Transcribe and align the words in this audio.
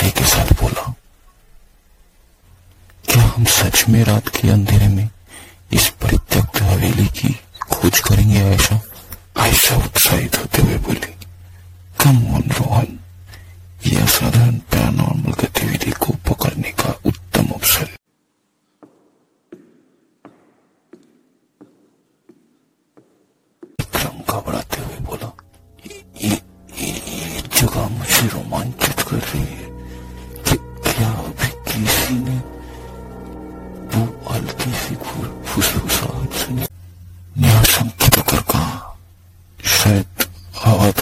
श्रद्धे 0.00 0.10
के 0.20 0.24
साथ 0.28 0.52
बोला, 0.60 0.82
क्या 3.08 3.22
हम 3.22 3.44
सच 3.44 3.84
में 3.88 4.02
रात 4.04 4.28
के 4.36 4.48
अंधेरे 4.50 4.88
में 4.88 5.08
इस 5.72 5.88
परित्यक्त 6.02 6.60
हवेली 6.62 7.06
की 7.18 7.32
खोज 7.72 8.00
करेंगे 8.08 8.40
ऐसा? 8.54 8.80
ऐसा 9.46 9.76
उत्साहित 9.76 10.38
होते 10.38 10.62
हुए 10.62 10.76
बोली 10.86 11.12
कम 12.00 12.16
ऑन 12.34 12.50
रोहन 12.58 12.98
यह 13.86 14.04
असाधारण 14.04 14.56
पैरानॉर्मल 14.72 15.32
का 15.40 15.48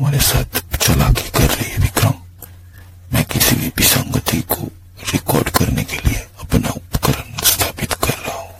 तुम्हारे 0.00 0.18
साथ 0.18 0.76
चलाकी 0.80 1.28
कर 1.28 1.50
रही 1.50 1.70
है 1.70 1.78
विक्रम। 1.78 2.12
मैं 3.12 3.24
किसी 3.24 3.56
भी 3.56 3.66
विसंगति 3.78 4.40
को 4.48 4.68
रिकॉर्ड 5.12 5.48
करने 5.48 5.84
के 5.84 5.96
लिए 5.96 6.20
अपना 6.40 6.68
उपकरण 6.70 7.28
स्थापित 7.44 7.92
कर 8.04 8.14
रहा 8.26 8.36
हूँ। 8.36 8.50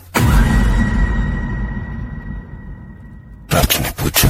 राज 3.55 3.77
ने 3.81 3.91
पूछा, 4.03 4.29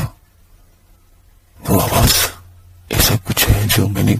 वो 1.61 1.79
आवाज़, 1.81 2.17
ऐसा 2.95 3.17
कुछ 3.27 3.49
है 3.49 3.67
जो 3.69 3.89
मैंने 3.89 4.15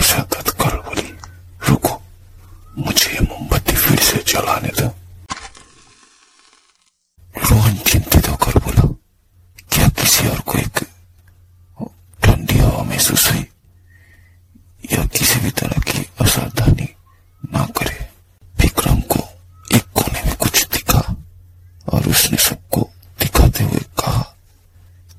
ऐसा 0.00 0.22
कर 0.32 0.76
बोली। 0.86 1.08
रुको, 1.68 2.00
मुझे 2.78 3.18
मोमबत्ती 3.22 3.76
फिर 3.76 3.98
से 4.08 4.22
जलाने 4.32 4.68
दो। 4.80 4.86
रोहन 7.50 7.76
चिंतित 7.88 8.28
होकर 8.28 8.58
बोला, 8.64 8.86
क्या 9.72 9.88
किसी 10.00 10.28
और 10.28 10.40
को 10.48 10.58
एक 10.58 10.78
ठंडी 12.24 12.58
हवा 12.58 12.82
महसूस 12.84 13.30
हुई 13.30 13.44
या 14.92 15.04
किसी 15.16 15.38
भी 15.40 15.50
तरह 15.60 15.82
की 15.90 16.04
असावधानी 16.20 16.88
ना 17.54 17.64
करे 17.78 17.98
विक्रम 18.62 19.00
को 19.12 19.20
एक 19.76 19.84
कोने 19.94 20.22
में 20.26 20.36
कुछ 20.36 20.66
दिखा 20.72 21.00
और 21.92 22.08
उसने 22.10 22.36
सबको 22.48 22.80
दिखाते 23.20 23.64
हुए 23.64 23.80
कहा 24.00 24.22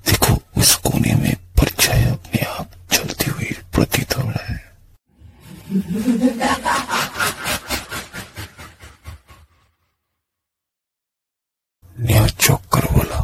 देखो 0.07 0.33
उस 0.61 0.75
कोने 0.85 1.15
में 1.23 1.33
परछाई 1.59 2.03
अपने 2.11 2.43
आप 2.57 2.71
चलती 2.93 3.31
हुई 3.31 3.51
प्रतीत 3.75 4.17
हो 4.17 4.29
रहा 4.29 4.53
है 4.53 4.59
नेहा 11.99 12.27
चौक 12.41 12.61
कर 12.73 12.85
बोला 12.93 13.19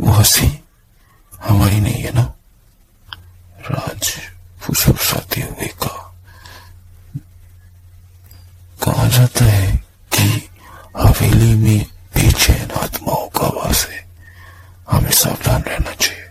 वो 0.00 0.12
हँसी 0.12 0.46
हमारी 1.32 1.80
नहीं 1.80 2.02
है 2.02 2.12
ना? 2.14 2.22
राज 3.70 4.10
फुसफुसाते 4.60 5.40
हुए 5.40 5.66
कहा 5.82 6.06
कहा 8.84 9.08
जाता 9.16 9.44
है 9.44 9.70
कि 10.14 10.28
हवेली 10.96 11.54
में 11.62 11.84
बेचैन 12.14 12.70
आत्माओं 12.82 13.28
का 13.38 13.46
वास 13.58 13.86
है 13.90 14.04
हमें 14.90 15.10
सावधान 15.22 15.62
रहना 15.62 15.92
चाहिए 15.94 16.28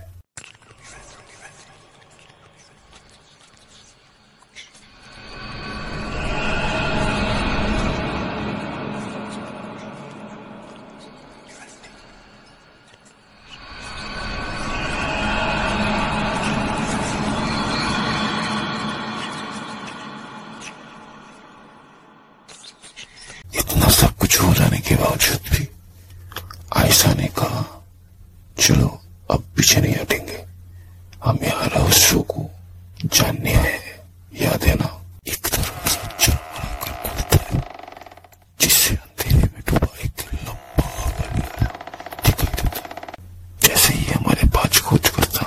इतना 23.56 23.90
सब 24.00 24.16
कुछ 24.18 24.40
हो 24.42 24.54
जाने 24.54 24.79
के 24.90 24.96
बावजूद 24.96 25.42
भी 25.54 25.68
आयशा 26.82 27.14
ने 27.14 27.28
कहा, 27.38 27.62
चलो, 28.58 28.88
अब 29.32 29.44
पीछे 29.56 29.82
नहीं 29.82 29.96
हटेंगे। 29.96 30.38
हम 31.26 31.38
यहाँ 31.44 31.68
रहस्यों 31.76 32.22
को 32.32 32.50
जानने 33.06 33.54
आए 33.54 33.78
हैं। 33.86 33.98
याद 34.42 34.64
है 34.64 34.76
ना, 34.82 34.90
एक 35.28 35.48
है, 35.54 35.64
जिससे 38.62 38.96
अंधेरे 38.96 39.48
में 39.54 39.62
डूबा 39.70 39.88
एक 40.06 40.18
लंबा 40.34 40.88
दिखाई 42.26 42.54
देता 42.58 42.82
जैसे 43.68 43.94
ही 43.94 44.06
हमारे 44.12 44.46
पास 44.56 44.74
खोज 44.90 45.06
करता, 45.16 45.44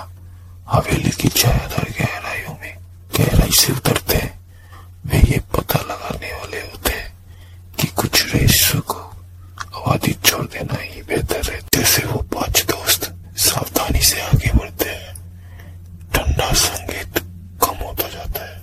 हवेली 0.73 1.11
की 1.21 1.29
छायादार 1.29 1.89
गहराइयों 1.99 2.55
में 2.63 2.75
गहराई 3.19 3.53
से 3.63 3.69
उतरते 3.73 4.17
हैं 4.17 4.33
वे 5.11 5.19
ये 5.33 5.39
पता 5.57 5.79
लगाने 5.91 6.31
वाले 6.33 6.61
होते 6.71 6.91
हैं 6.93 7.09
कि 7.81 7.87
कुछ 8.01 8.15
रहस्यों 8.35 8.81
को 8.91 8.99
आबादी 9.83 10.13
छोड़ 10.25 10.45
देना 10.47 10.77
ही 10.83 11.03
बेहतर 11.09 11.43
है 11.53 11.59
जैसे 11.75 12.01
वो 12.07 12.19
पाँच 12.35 12.57
दोस्त 12.71 13.03
सावधानी 13.47 14.01
से 14.11 14.21
आगे 14.23 14.51
बढ़ते 14.59 14.89
हैं 14.89 15.15
ठंडा 16.15 16.49
संगीत 16.63 17.13
कम 17.65 17.77
होता 17.87 18.07
जाता 18.09 18.41
है 18.47 18.61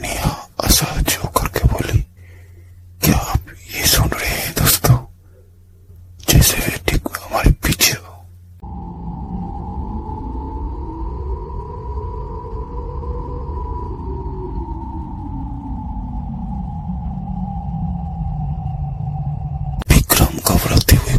नेहा 0.00 0.30
असहज 0.84 1.16
होकर 1.24 1.46
के 1.48 1.68
बोली, 1.68 1.98
क्या 3.04 3.16
आप 3.16 3.48
ये 3.74 3.86
सुन 3.86 4.08
रहे 4.08 4.28
हैं 4.28 4.52
दोस्तों? 4.58 4.96
जैसे 6.28 6.56
वे 6.56 6.76
ठीक 6.88 7.08
हमारे 7.22 7.50
पीछे 7.64 7.92
हो। 7.92 8.12
विक्रम 19.90 20.38
घबराते 20.38 20.96
हुए 20.96 21.18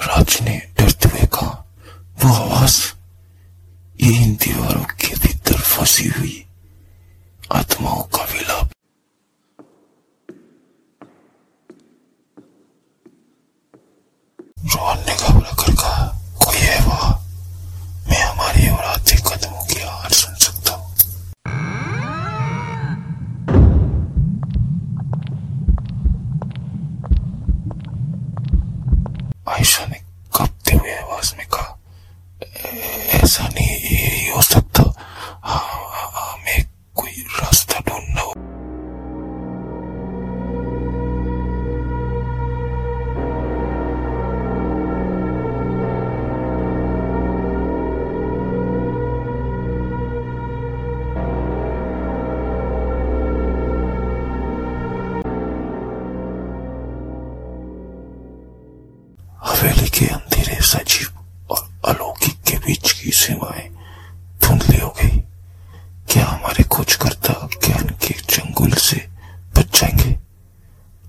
राज 0.00 0.38
ने 0.44 0.56
डरते 0.78 1.08
हुए 1.08 1.26
कहा 1.34 1.64
वो 2.22 2.32
आवाज़ 2.34 2.78
ये 3.98 4.10
इन 4.24 4.34
दीवारों 4.44 4.84
के 5.00 5.14
भीतर 5.22 5.56
फंसी 5.72 6.08
आयशा 29.54 29.86
ने 29.86 29.98
कांपते 30.36 30.76
हुए 30.76 30.94
आवाज़ 30.96 31.34
में 31.38 31.46
कहा 31.54 31.76
"ऐ- 32.42 33.20
ऐसा 33.22 33.48
नहीं 33.48 33.76
ये 33.90 34.30
हो 34.36 34.42
सकता 34.42 34.82
हाँ, 35.44 35.67
सजीव 60.62 61.18
और 61.50 61.68
अलौकिक 61.88 62.40
के 62.48 62.56
बीच 62.66 62.92
की 62.92 63.10
सीमाएँ 63.10 63.68
धुंधली 64.44 64.78
हो 64.80 64.88
गई 65.02 65.18
क्या 66.12 66.24
हमारे 66.26 66.62
खोजकर्ता 66.64 67.48
ज्ञान 67.64 67.88
के 68.04 68.14
चंगुल 68.20 68.72
से 68.72 68.96
बच 69.56 69.80
जाएँगे? 69.80 70.10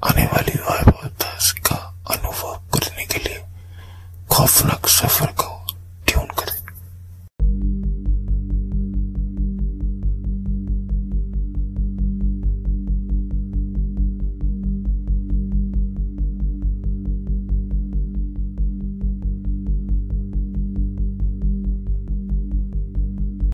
आने 0.09 0.25
वाली 0.25 0.57
वायवादास 0.69 1.51
का 1.67 1.75
अनुभव 2.11 2.55
करने 2.73 3.05
के 3.05 3.19
लिए 3.29 3.43
खौफनाक 4.31 4.87
सफ़र 4.87 5.31